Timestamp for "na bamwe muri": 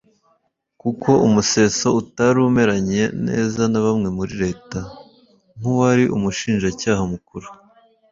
3.71-4.33